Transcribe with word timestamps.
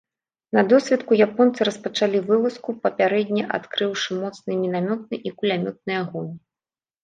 На 0.57 0.61
досвітку 0.71 1.17
японцы 1.27 1.67
распачалі 1.69 2.17
вылазку, 2.31 2.69
папярэдне 2.87 3.43
адкрыўшы 3.61 4.11
моцны 4.25 4.51
мінамётны 4.65 5.15
і 5.29 5.37
кулямётны 5.39 5.91
агонь. 6.03 6.35